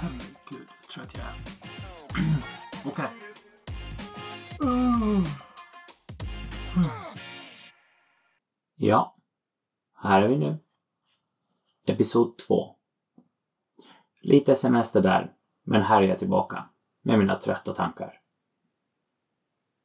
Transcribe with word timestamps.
herregud, 0.00 0.68
vad 0.68 0.90
trött 0.90 1.16
jag 1.16 1.26
är. 1.26 1.34
Okej. 2.90 3.06
Mm. 4.64 5.24
Ja, 8.76 9.16
här 9.94 10.22
är 10.22 10.28
vi 10.28 10.36
nu. 10.36 10.58
Episod 11.86 12.38
2. 12.38 12.74
Lite 14.20 14.56
semester 14.56 15.00
där, 15.00 15.32
men 15.64 15.82
här 15.82 16.02
är 16.02 16.06
jag 16.08 16.18
tillbaka 16.18 16.68
med 17.02 17.18
mina 17.18 17.34
trötta 17.34 17.74
tankar. 17.74 18.20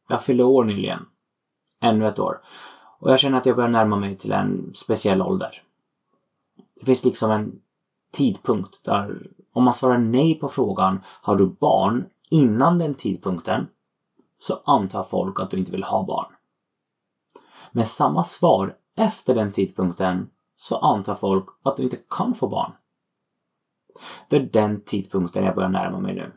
Jag 0.09 0.23
fyllde 0.23 0.43
år 0.43 0.63
nyligen. 0.63 1.05
Ännu 1.79 2.07
ett 2.07 2.19
år. 2.19 2.41
Och 2.99 3.11
jag 3.11 3.19
känner 3.19 3.37
att 3.37 3.45
jag 3.45 3.55
börjar 3.55 3.69
närma 3.69 3.95
mig 3.95 4.17
till 4.17 4.31
en 4.31 4.71
speciell 4.75 5.21
ålder. 5.21 5.63
Det 6.75 6.85
finns 6.85 7.05
liksom 7.05 7.31
en 7.31 7.61
tidpunkt 8.13 8.83
där 8.83 9.27
om 9.53 9.63
man 9.63 9.73
svarar 9.73 9.97
nej 9.97 10.39
på 10.39 10.49
frågan 10.49 11.01
har 11.05 11.35
du 11.35 11.45
barn 11.45 12.05
innan 12.31 12.79
den 12.79 12.93
tidpunkten 12.93 13.67
så 14.39 14.61
antar 14.65 15.03
folk 15.03 15.39
att 15.39 15.51
du 15.51 15.57
inte 15.57 15.71
vill 15.71 15.83
ha 15.83 16.05
barn. 16.05 16.33
Med 17.71 17.87
samma 17.87 18.23
svar 18.23 18.75
efter 18.95 19.35
den 19.35 19.51
tidpunkten 19.51 20.29
så 20.55 20.77
antar 20.77 21.15
folk 21.15 21.45
att 21.63 21.77
du 21.77 21.83
inte 21.83 21.97
kan 22.09 22.35
få 22.35 22.47
barn. 22.47 22.71
Det 24.29 24.35
är 24.35 24.49
den 24.53 24.81
tidpunkten 24.81 25.43
jag 25.43 25.55
börjar 25.55 25.69
närma 25.69 25.99
mig 25.99 26.15
nu. 26.15 26.31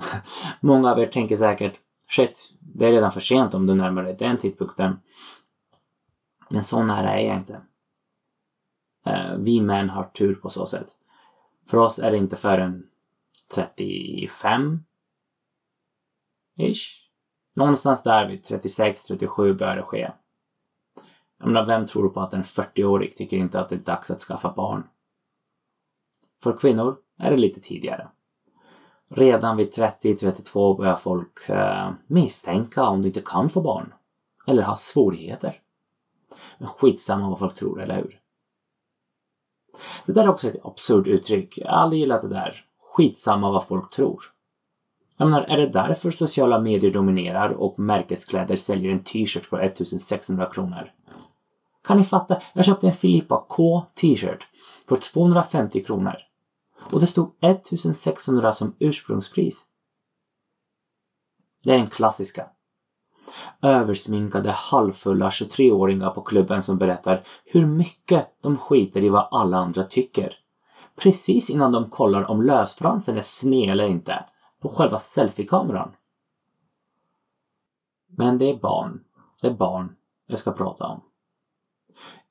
Många 0.60 0.92
av 0.92 0.98
er 0.98 1.06
tänker 1.06 1.36
säkert 1.36 1.78
shit, 2.08 2.52
det 2.60 2.86
är 2.86 2.92
redan 2.92 3.12
för 3.12 3.20
sent 3.20 3.54
om 3.54 3.66
du 3.66 3.74
närmar 3.74 4.02
dig 4.02 4.16
den 4.18 4.38
tidpunkten. 4.38 5.00
Men 6.48 6.64
så 6.64 6.82
nära 6.82 7.18
är 7.18 7.26
jag 7.26 7.36
inte. 7.36 7.60
Eh, 9.06 9.34
vi 9.38 9.60
män 9.60 9.90
har 9.90 10.04
tur 10.04 10.34
på 10.34 10.50
så 10.50 10.66
sätt. 10.66 10.88
För 11.66 11.78
oss 11.78 11.98
är 11.98 12.10
det 12.10 12.16
inte 12.16 12.36
förrän 12.36 12.86
35 13.54 14.84
ish. 16.56 17.10
Någonstans 17.54 18.02
där 18.02 18.28
vid 18.28 18.44
36-37 18.44 19.54
börjar 19.54 19.76
det 19.76 19.82
ske. 19.82 20.12
Jag 21.38 21.46
menar, 21.46 21.66
vem 21.66 21.86
tror 21.86 22.08
på 22.08 22.20
att 22.20 22.34
en 22.34 22.42
40-årig 22.42 23.16
tycker 23.16 23.36
inte 23.36 23.60
att 23.60 23.68
det 23.68 23.74
är 23.74 23.78
dags 23.78 24.10
att 24.10 24.20
skaffa 24.20 24.52
barn? 24.52 24.86
För 26.42 26.56
kvinnor 26.56 26.96
är 27.18 27.30
det 27.30 27.36
lite 27.36 27.60
tidigare. 27.60 28.08
Redan 29.08 29.56
vid 29.56 29.74
30-32 29.74 30.76
börjar 30.76 30.96
folk 30.96 31.48
eh, 31.48 31.90
misstänka 32.06 32.82
om 32.82 33.02
du 33.02 33.08
inte 33.08 33.22
kan 33.24 33.48
få 33.48 33.60
barn. 33.60 33.94
Eller 34.46 34.62
har 34.62 34.76
svårigheter. 34.76 35.60
Men 36.58 36.68
skitsamma 36.68 37.28
vad 37.28 37.38
folk 37.38 37.54
tror, 37.54 37.82
eller 37.82 37.96
hur? 37.96 38.20
Det 40.06 40.12
där 40.12 40.24
är 40.24 40.28
också 40.28 40.48
ett 40.48 40.64
absurt 40.64 41.06
uttryck. 41.06 41.58
Jag 41.58 41.70
har 41.70 41.76
aldrig 41.76 42.00
gillat 42.00 42.22
det 42.22 42.28
där. 42.28 42.64
Skitsamma 42.92 43.50
vad 43.50 43.66
folk 43.66 43.90
tror. 43.90 44.24
Jag 45.16 45.28
menar, 45.28 45.42
är 45.42 45.56
det 45.56 45.68
därför 45.68 46.10
sociala 46.10 46.60
medier 46.60 46.90
dominerar 46.90 47.50
och 47.50 47.78
märkeskläder 47.78 48.56
säljer 48.56 48.92
en 48.92 49.04
t-shirt 49.04 49.44
för 49.44 49.58
1600 49.58 50.46
kronor? 50.46 50.92
Kan 51.84 51.96
ni 51.96 52.04
fatta? 52.04 52.42
Jag 52.52 52.64
köpte 52.64 52.86
en 52.86 52.92
Filippa 52.92 53.44
K 53.48 53.86
t-shirt 53.94 54.46
för 54.88 54.96
250 54.96 55.84
kronor. 55.84 56.16
Och 56.92 57.00
det 57.00 57.06
stod 57.06 57.34
1600 57.40 58.52
som 58.52 58.76
ursprungspris. 58.78 59.64
Det 61.64 61.72
är 61.72 61.78
den 61.78 61.90
klassiska. 61.90 62.46
Översminkade 63.62 64.50
halvfulla 64.50 65.28
23-åringar 65.28 66.10
på 66.10 66.20
klubben 66.20 66.62
som 66.62 66.78
berättar 66.78 67.22
hur 67.44 67.66
mycket 67.66 68.26
de 68.42 68.56
skiter 68.56 69.04
i 69.04 69.08
vad 69.08 69.28
alla 69.30 69.56
andra 69.56 69.82
tycker. 69.82 70.36
Precis 70.96 71.50
innan 71.50 71.72
de 71.72 71.90
kollar 71.90 72.30
om 72.30 72.42
lösfransen 72.42 73.16
är 73.18 73.22
sned 73.22 73.70
eller 73.70 73.88
inte 73.88 74.24
på 74.60 74.68
själva 74.68 74.98
selfiekameran. 74.98 75.90
Men 78.16 78.38
det 78.38 78.50
är 78.50 78.56
barn. 78.56 79.00
Det 79.40 79.46
är 79.46 79.54
barn 79.54 79.96
jag 80.26 80.38
ska 80.38 80.52
prata 80.52 80.86
om. 80.86 81.00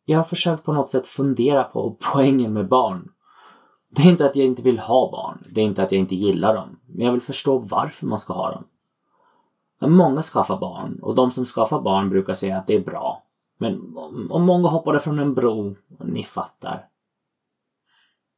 Jag 0.05 0.19
har 0.19 0.23
försökt 0.23 0.63
på 0.63 0.73
något 0.73 0.89
sätt 0.89 1.07
fundera 1.07 1.63
på 1.63 1.97
poängen 2.13 2.53
med 2.53 2.67
barn. 2.67 3.11
Det 3.89 4.01
är 4.01 4.09
inte 4.11 4.25
att 4.25 4.35
jag 4.35 4.45
inte 4.45 4.61
vill 4.61 4.79
ha 4.79 5.11
barn. 5.11 5.43
Det 5.49 5.61
är 5.61 5.65
inte 5.65 5.83
att 5.83 5.91
jag 5.91 5.99
inte 5.99 6.15
gillar 6.15 6.55
dem. 6.55 6.79
Men 6.87 7.05
jag 7.05 7.11
vill 7.11 7.21
förstå 7.21 7.57
varför 7.57 8.05
man 8.05 8.19
ska 8.19 8.33
ha 8.33 8.51
dem. 8.51 8.63
Många 9.81 10.21
skaffar 10.21 10.59
barn 10.59 10.99
och 11.01 11.15
de 11.15 11.31
som 11.31 11.45
skaffar 11.45 11.81
barn 11.81 12.09
brukar 12.09 12.33
säga 12.33 12.57
att 12.57 12.67
det 12.67 12.75
är 12.75 12.83
bra. 12.83 13.23
Men 13.57 13.97
om 14.29 14.45
många 14.45 14.67
hoppade 14.67 14.99
från 14.99 15.19
en 15.19 15.33
bro, 15.33 15.75
ni 15.99 16.23
fattar. 16.23 16.85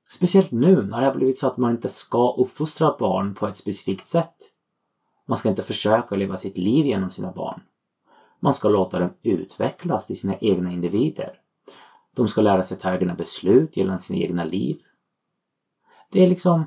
Speciellt 0.09 0.51
nu 0.51 0.83
när 0.83 0.99
det 0.99 1.05
har 1.05 1.15
blivit 1.15 1.37
så 1.37 1.47
att 1.47 1.57
man 1.57 1.71
inte 1.71 1.89
ska 1.89 2.35
uppfostra 2.37 2.95
barn 2.99 3.35
på 3.35 3.47
ett 3.47 3.57
specifikt 3.57 4.07
sätt. 4.07 4.35
Man 5.27 5.37
ska 5.37 5.49
inte 5.49 5.63
försöka 5.63 6.15
leva 6.15 6.37
sitt 6.37 6.57
liv 6.57 6.85
genom 6.85 7.09
sina 7.09 7.31
barn. 7.31 7.61
Man 8.39 8.53
ska 8.53 8.69
låta 8.69 8.99
dem 8.99 9.13
utvecklas 9.23 10.07
till 10.07 10.19
sina 10.19 10.37
egna 10.37 10.71
individer. 10.71 11.39
De 12.15 12.27
ska 12.27 12.41
lära 12.41 12.63
sig 12.63 12.77
ta 12.77 12.93
egna 12.93 13.15
beslut 13.15 13.77
gällande 13.77 14.01
sina 14.01 14.19
egna 14.19 14.43
liv. 14.43 14.77
Det 16.11 16.23
är 16.23 16.27
liksom, 16.27 16.63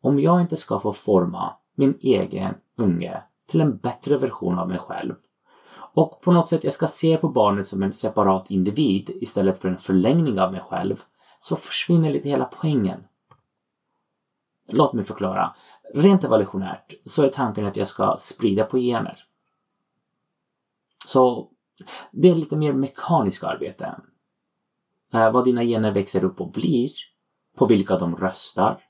om 0.00 0.18
jag 0.18 0.40
inte 0.40 0.56
ska 0.56 0.80
få 0.80 0.92
forma 0.92 1.56
min 1.74 1.98
egen 2.00 2.54
unge 2.76 3.22
till 3.52 3.60
en 3.60 3.76
bättre 3.76 4.16
version 4.16 4.58
av 4.58 4.68
mig 4.68 4.78
själv 4.78 5.14
och 5.94 6.20
på 6.20 6.32
något 6.32 6.48
sätt 6.48 6.64
jag 6.64 6.72
ska 6.72 6.86
se 6.86 7.16
på 7.16 7.28
barnet 7.28 7.66
som 7.66 7.82
en 7.82 7.92
separat 7.92 8.50
individ 8.50 9.10
istället 9.20 9.58
för 9.58 9.68
en 9.68 9.76
förlängning 9.76 10.40
av 10.40 10.52
mig 10.52 10.60
själv 10.60 10.96
så 11.38 11.56
försvinner 11.56 12.10
lite 12.10 12.28
hela 12.28 12.44
poängen. 12.44 13.04
Låt 14.68 14.92
mig 14.92 15.04
förklara. 15.04 15.54
Rent 15.94 16.24
evolutionärt 16.24 16.94
så 17.06 17.22
är 17.22 17.28
tanken 17.28 17.66
att 17.66 17.76
jag 17.76 17.86
ska 17.86 18.16
sprida 18.18 18.64
på 18.64 18.78
gener. 18.78 19.18
Så 21.06 21.48
det 22.10 22.30
är 22.30 22.34
lite 22.34 22.56
mer 22.56 22.72
mekaniskt 22.72 23.44
arbete. 23.44 24.00
Eh, 25.12 25.32
vad 25.32 25.44
dina 25.44 25.62
gener 25.62 25.92
växer 25.92 26.24
upp 26.24 26.40
och 26.40 26.52
blir, 26.52 26.90
på 27.56 27.66
vilka 27.66 27.98
de 27.98 28.16
röstar, 28.16 28.80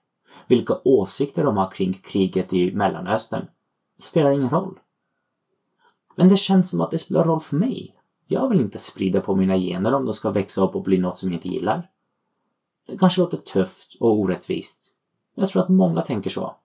vilka 0.47 0.81
åsikter 0.85 1.45
de 1.45 1.57
har 1.57 1.71
kring 1.71 1.93
kriget 1.93 2.53
i 2.53 2.75
Mellanöstern, 2.75 3.47
spelar 4.05 4.31
ingen 4.31 4.51
roll. 4.51 4.79
Men 6.17 6.29
det 6.29 6.37
känns 6.37 6.71
som 6.71 6.81
att 6.81 6.91
det 6.91 6.99
spelar 6.99 7.25
roll 7.25 7.41
för 7.41 7.57
mig. 7.57 7.97
Jag 8.27 8.49
vill 8.49 8.61
inte 8.61 8.79
sprida 8.79 9.21
på 9.21 9.37
mina 9.37 9.57
gener 9.57 9.95
om 9.95 10.05
de 10.05 10.15
ska 10.15 10.31
växa 10.31 10.65
upp 10.65 10.75
och 10.75 10.83
bli 10.83 10.99
något 10.99 11.19
som 11.19 11.29
jag 11.29 11.37
inte 11.37 11.49
gillar. 11.49 11.89
Det 12.89 12.99
kanske 12.99 13.21
låter 13.21 13.37
tufft 13.37 13.97
och 14.01 14.13
orättvist. 14.13 14.93
Jag 15.35 15.49
tror 15.49 15.63
att 15.63 15.69
många 15.69 16.01
tänker 16.01 16.31
så. 16.31 16.57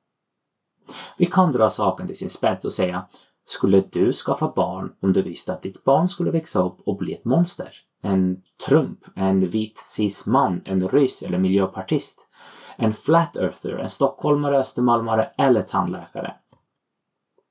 Vi 1.17 1.25
kan 1.25 1.51
dra 1.51 1.69
saken 1.69 2.07
till 2.07 2.17
sin 2.17 2.29
spets 2.29 2.65
och 2.65 2.73
säga 2.73 3.05
Skulle 3.45 3.83
du 3.91 4.13
skaffa 4.13 4.53
barn 4.55 4.93
om 4.99 5.13
du 5.13 5.21
visste 5.21 5.53
att 5.53 5.61
ditt 5.61 5.83
barn 5.83 6.09
skulle 6.09 6.31
växa 6.31 6.63
upp 6.63 6.77
och 6.85 6.97
bli 6.97 7.13
ett 7.13 7.25
monster? 7.25 7.69
En 8.01 8.41
Trump, 8.67 8.99
en 9.15 9.47
vit 9.47 9.77
cis-man, 9.77 10.61
en 10.65 10.87
ryss 10.87 11.23
eller 11.23 11.37
miljöpartist? 11.37 12.27
En 12.75 12.93
flat 12.93 13.35
earther, 13.35 13.77
en 13.77 13.89
stockholmare, 13.89 14.57
östermalmare 14.57 15.31
eller 15.37 15.61
tandläkare? 15.61 16.35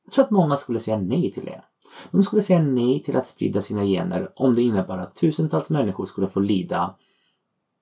Jag 0.07 0.13
tror 0.13 0.25
att 0.25 0.31
många 0.31 0.57
skulle 0.57 0.81
säga 0.81 0.99
nej 0.99 1.33
till 1.33 1.45
det. 1.45 1.63
De 2.11 2.23
skulle 2.23 2.43
säga 2.43 2.63
nej 2.63 3.03
till 3.03 3.17
att 3.17 3.27
sprida 3.27 3.63
sina 3.63 3.85
gener 3.85 4.33
om 4.37 4.55
det 4.55 4.63
innebar 4.63 4.99
att 4.99 5.17
tusentals 5.17 5.71
människor 5.71 6.05
skulle 6.05 6.29
få 6.29 6.41
lida 6.41 6.95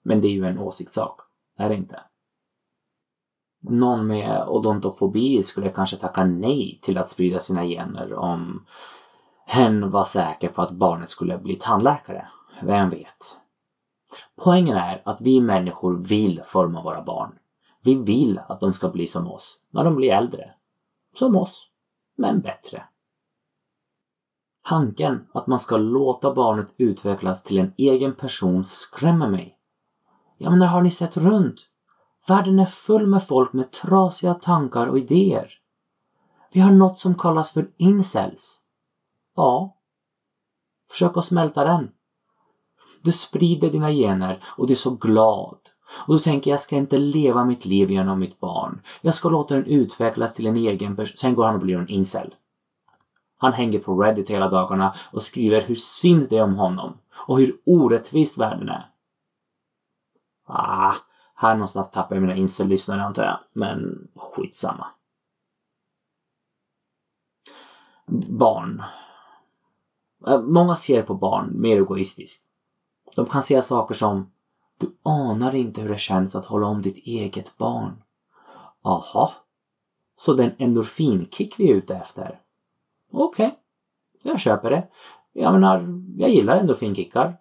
men 0.05 0.21
det 0.21 0.29
är 0.29 0.33
ju 0.33 0.47
en 0.47 0.59
åsiktssak, 0.59 1.21
är 1.57 1.69
det 1.69 1.75
inte? 1.75 2.01
Någon 3.61 4.07
med 4.07 4.49
odontofobi 4.49 5.43
skulle 5.43 5.71
kanske 5.71 5.97
tacka 5.97 6.25
nej 6.25 6.79
till 6.83 6.99
att 6.99 7.11
sprida 7.11 7.41
sina 7.41 7.65
gener 7.65 8.15
om 8.15 8.67
hen 9.47 9.91
var 9.91 10.05
säker 10.05 10.49
på 10.49 10.63
att 10.63 10.71
barnet 10.71 11.11
skulle 11.11 11.39
bli 11.39 11.57
tandläkare. 11.57 12.29
Vem 12.63 12.91
vet? 12.91 13.37
Poängen 14.37 14.77
är 14.77 15.03
att 15.05 15.21
vi 15.21 15.41
människor 15.41 15.97
vill 15.97 16.43
forma 16.45 16.83
våra 16.83 17.03
barn. 17.03 17.39
Vi 17.83 17.95
vill 17.95 18.41
att 18.49 18.61
de 18.61 18.73
ska 18.73 18.89
bli 18.89 19.07
som 19.07 19.31
oss 19.31 19.61
när 19.71 19.85
de 19.85 19.97
blir 19.97 20.13
äldre. 20.13 20.51
Som 21.15 21.37
oss, 21.37 21.71
men 22.17 22.41
bättre. 22.41 22.85
Tanken 24.63 25.27
att 25.33 25.47
man 25.47 25.59
ska 25.59 25.77
låta 25.77 26.35
barnet 26.35 26.75
utvecklas 26.77 27.43
till 27.43 27.59
en 27.59 27.73
egen 27.77 28.15
person 28.15 28.65
skrämmer 28.65 29.29
mig. 29.29 29.59
Jag 30.39 30.53
menar, 30.53 30.67
har 30.67 30.83
ni 30.83 30.91
sett 30.91 31.17
runt? 31.17 31.71
Världen 32.29 32.59
är 32.59 32.67
full 32.67 33.07
med 33.07 33.27
folk 33.27 33.53
med 33.53 33.71
trasiga 33.71 34.35
tankar 34.35 34.87
och 34.87 34.99
idéer. 34.99 35.53
Vi 36.53 36.61
har 36.61 36.71
något 36.71 36.99
som 36.99 37.19
kallas 37.19 37.53
för 37.53 37.71
incels. 37.77 38.61
Ja. 39.37 39.77
Försök 40.91 41.17
att 41.17 41.25
smälta 41.25 41.65
den. 41.65 41.91
Du 43.03 43.13
sprider 43.13 43.71
dina 43.71 43.91
gener 43.91 44.45
och 44.45 44.67
du 44.67 44.73
är 44.73 44.77
så 44.77 44.91
glad. 44.91 45.59
Och 45.97 46.15
då 46.15 46.19
tänker 46.19 46.51
jag 46.51 46.55
jag 46.55 46.61
ska 46.61 46.77
inte 46.77 46.99
leva 46.99 47.45
mitt 47.45 47.65
liv 47.65 47.91
genom 47.91 48.19
mitt 48.19 48.41
barn. 48.41 48.81
Jag 49.01 49.15
ska 49.15 49.29
låta 49.29 49.55
den 49.55 49.67
utvecklas 49.67 50.35
till 50.35 50.47
en 50.47 50.57
egen 50.57 50.97
person. 50.97 51.17
Sen 51.17 51.35
går 51.35 51.45
han 51.45 51.55
och 51.55 51.61
blir 51.61 51.79
en 51.79 51.89
incel. 51.89 52.35
Han 53.37 53.53
hänger 53.53 53.79
på 53.79 54.03
Reddit 54.03 54.31
hela 54.31 54.49
dagarna 54.49 54.95
och 55.13 55.23
skriver 55.23 55.61
hur 55.61 55.75
synd 55.75 56.27
det 56.31 56.37
är 56.37 56.43
om 56.43 56.55
honom 56.55 56.99
och 57.13 57.39
hur 57.39 57.57
orättvist 57.67 58.39
världen 58.39 58.69
är. 58.69 58.87
Ah, 60.47 60.95
Här 61.35 61.55
någonstans 61.55 61.91
tappar 61.91 62.17
jag 62.17 62.23
mina 62.23 62.37
incel-lyssnare 62.37 63.03
antar 63.03 63.25
jag, 63.25 63.39
men 63.53 64.09
skitsamma. 64.17 64.87
Barn. 68.29 68.83
Eh, 70.27 70.41
många 70.43 70.77
ser 70.77 71.03
på 71.03 71.15
barn 71.15 71.61
mer 71.61 71.77
egoistiskt. 71.77 72.45
De 73.17 73.27
kan 73.27 73.43
säga 73.43 73.63
saker 73.63 73.95
som 73.95 74.31
du 74.79 74.97
anar 75.03 75.55
inte 75.55 75.81
hur 75.81 75.89
det 75.89 75.99
känns 75.99 76.35
att 76.35 76.47
hålla 76.47 76.67
om 76.67 76.83
ditt 76.83 77.07
eget 77.07 77.59
barn. 77.59 78.03
Aha. 78.83 79.33
Så 80.17 80.35
det 80.35 80.43
är 80.43 80.47
en 80.47 80.57
endorfinkick 80.59 81.61
vi 81.61 81.71
är 81.71 81.75
ute 81.75 81.97
efter? 81.97 82.41
Okej. 83.11 83.47
Okay. 83.47 83.59
Jag 84.23 84.41
köper 84.41 84.71
det. 84.71 84.89
Jag 85.33 85.53
menar, 85.53 86.03
jag 86.17 86.31
gillar 86.31 86.57
endorfinkickar. 86.57 87.37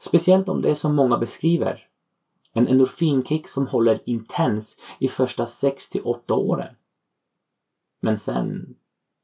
Speciellt 0.00 0.48
om 0.48 0.62
det 0.62 0.70
är 0.70 0.74
som 0.74 0.94
många 0.94 1.18
beskriver. 1.18 1.88
En 2.52 2.68
endorfinkick 2.68 3.48
som 3.48 3.66
håller 3.66 3.98
intens 4.04 4.80
i 4.98 5.08
första 5.08 5.46
6 5.46 5.90
till 5.90 6.02
8 6.04 6.34
åren. 6.34 6.74
Men 8.00 8.18
sen, 8.18 8.74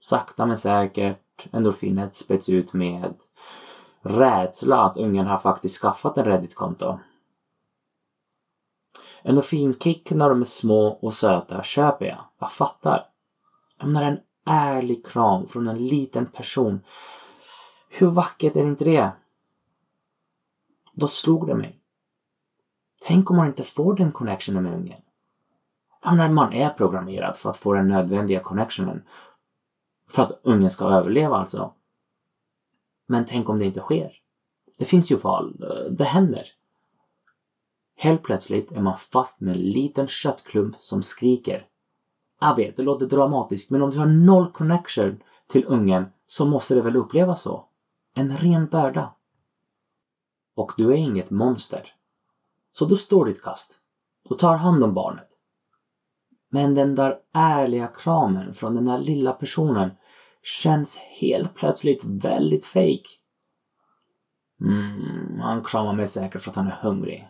sakta 0.01 0.47
men 0.47 0.59
säkert, 0.59 1.49
endorfinet 1.53 2.17
späds 2.17 2.49
ut 2.49 2.73
med 2.73 3.15
rädsla 4.03 4.77
att 4.77 4.97
ungen 4.97 5.27
har 5.27 5.39
faktiskt 5.39 5.81
skaffat 5.81 6.19
en 6.19 6.25
Reddit-konto. 6.25 6.99
Endorfinkick 9.23 10.11
när 10.11 10.29
de 10.29 10.41
är 10.41 10.45
små 10.45 10.87
och 10.87 11.15
söta 11.15 11.62
köper 11.62 12.06
jag. 12.06 12.25
Jag 12.39 12.53
fattar. 12.53 13.06
Jag 13.79 13.89
menar 13.89 14.03
en 14.03 14.21
ärlig 14.47 15.06
kram 15.06 15.47
från 15.47 15.69
en 15.69 15.87
liten 15.87 16.27
person. 16.27 16.81
Hur 17.89 18.06
vackert 18.06 18.56
är 18.56 18.65
inte 18.65 18.85
det? 18.85 19.11
Då 20.93 21.09
slog 21.09 21.47
det 21.47 21.55
mig. 21.55 21.81
Tänk 23.06 23.31
om 23.31 23.37
man 23.37 23.47
inte 23.47 23.65
får 23.65 23.95
den 23.95 24.12
connectionen 24.12 24.62
med 24.62 24.75
ungen. 24.75 25.00
Jag 26.03 26.17
menar, 26.17 26.29
man 26.35 26.53
är 26.53 26.71
programmerad 26.71 27.37
för 27.37 27.50
att 27.50 27.56
få 27.56 27.75
den 27.75 27.89
nödvändiga 27.89 28.41
connectionen. 28.41 29.03
För 30.11 30.23
att 30.23 30.41
ungen 30.43 30.71
ska 30.71 30.85
överleva 30.85 31.37
alltså. 31.37 31.73
Men 33.11 33.27
tänk 33.27 33.49
om 33.49 33.59
det 33.59 33.65
inte 33.65 33.81
sker? 33.81 34.13
Det 34.79 34.85
finns 34.85 35.13
ju 35.13 35.19
fall. 35.19 35.57
Det 35.91 36.05
händer. 36.05 36.47
Helt 37.97 38.23
plötsligt 38.23 38.73
är 38.73 38.81
man 38.81 38.99
fast 38.99 39.41
med 39.41 39.55
en 39.55 39.61
liten 39.61 40.09
köttklump 40.09 40.77
som 40.79 41.03
skriker. 41.03 41.67
Jag 42.41 42.57
vet, 42.57 42.77
det 42.77 42.83
låter 42.83 43.07
dramatiskt, 43.07 43.71
men 43.71 43.83
om 43.83 43.91
du 43.91 43.99
har 43.99 44.07
noll 44.07 44.53
connection 44.53 45.23
till 45.47 45.65
ungen 45.65 46.07
så 46.27 46.47
måste 46.47 46.75
det 46.75 46.83
väl 46.83 46.97
upplevas 46.97 47.43
så? 47.43 47.65
En 48.15 48.37
ren 48.37 48.67
börda. 48.67 49.15
Och 50.57 50.73
du 50.77 50.93
är 50.93 50.97
inget 50.97 51.31
monster. 51.31 51.95
Så 52.73 52.85
du 52.85 52.97
står 52.97 53.25
ditt 53.25 53.43
kast. 53.43 53.79
Du 54.29 54.37
tar 54.37 54.57
hand 54.57 54.85
om 54.85 54.95
barnet. 54.95 55.29
Men 56.51 56.75
den 56.75 56.95
där 56.95 57.19
ärliga 57.33 57.87
kramen 57.87 58.55
från 58.55 58.75
den 58.75 58.85
där 58.85 58.99
lilla 58.99 59.33
personen 59.33 59.91
känns 60.49 60.97
helt 60.97 61.55
plötsligt 61.55 62.05
väldigt 62.05 62.67
fake. 62.67 63.09
Mm, 64.61 65.41
han 65.41 65.65
kramar 65.65 65.93
mig 65.93 66.06
säkert 66.06 66.43
för 66.43 66.50
att 66.50 66.56
han 66.56 66.67
är 66.67 66.79
hungrig. 66.83 67.29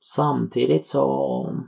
Samtidigt 0.00 0.86
så 0.86 1.64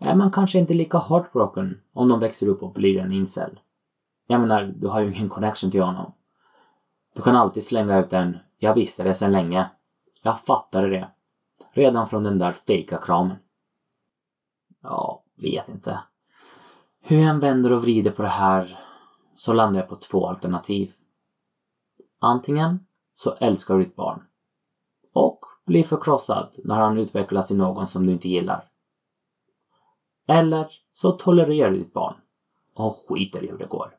är 0.00 0.14
man 0.14 0.32
kanske 0.32 0.58
inte 0.58 0.74
lika 0.74 0.98
heartbroken 0.98 1.80
om 1.92 2.08
de 2.08 2.20
växer 2.20 2.48
upp 2.48 2.62
och 2.62 2.72
blir 2.72 2.98
en 2.98 3.12
incel. 3.12 3.60
Jag 4.26 4.40
menar, 4.40 4.74
du 4.76 4.86
har 4.86 5.00
ju 5.00 5.14
ingen 5.14 5.28
connection 5.28 5.70
till 5.70 5.82
honom. 5.82 6.12
Du 7.14 7.22
kan 7.22 7.36
alltid 7.36 7.64
slänga 7.64 7.98
ut 7.98 8.12
en 8.12 8.38
“Jag 8.58 8.74
visste 8.74 9.02
det 9.02 9.14
sedan 9.14 9.32
länge”. 9.32 9.70
Jag 10.22 10.40
fattade 10.40 10.88
det. 10.88 11.10
Redan 11.72 12.06
från 12.06 12.22
den 12.22 12.38
där 12.38 12.52
fejka 12.52 12.98
kramen. 12.98 13.36
Ja, 14.82 15.22
vet 15.36 15.68
inte. 15.68 16.00
Hur 17.00 17.16
jag 17.16 17.28
än 17.28 17.40
vänder 17.40 17.72
och 17.72 17.82
vrider 17.82 18.10
på 18.10 18.22
det 18.22 18.28
här 18.28 18.87
så 19.38 19.52
landar 19.52 19.80
jag 19.80 19.88
på 19.88 19.96
två 19.96 20.28
alternativ. 20.28 20.92
Antingen 22.18 22.86
så 23.14 23.34
älskar 23.34 23.74
du 23.74 23.84
ditt 23.84 23.96
barn. 23.96 24.22
Och 25.12 25.40
blir 25.66 25.84
förkrossad 25.84 26.54
när 26.64 26.76
han 26.76 26.98
utvecklas 26.98 27.46
till 27.46 27.56
någon 27.56 27.86
som 27.86 28.06
du 28.06 28.12
inte 28.12 28.28
gillar. 28.28 28.64
Eller 30.28 30.66
så 30.92 31.12
tolererar 31.12 31.70
du 31.70 31.78
ditt 31.78 31.92
barn 31.92 32.14
och 32.74 33.04
skiter 33.08 33.44
i 33.44 33.50
hur 33.50 33.58
det 33.58 33.66
går. 33.66 33.97